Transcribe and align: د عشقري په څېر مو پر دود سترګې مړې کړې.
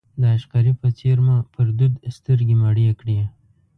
د 0.21 0.23
عشقري 0.35 0.73
په 0.81 0.87
څېر 0.97 1.17
مو 1.25 1.35
پر 1.53 1.67
دود 1.77 1.93
سترګې 2.17 2.55
مړې 2.61 2.87
کړې. 2.99 3.19